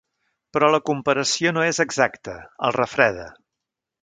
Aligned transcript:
Però 0.55 0.69
la 0.75 0.79
comparació 0.91 1.51
no 1.57 1.67
és 1.73 1.81
exacta 1.85 2.39
—el 2.49 2.75
refreda—. 2.79 3.29